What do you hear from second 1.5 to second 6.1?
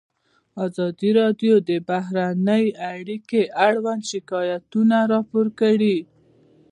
د بهرنۍ اړیکې اړوند شکایتونه راپور کړي.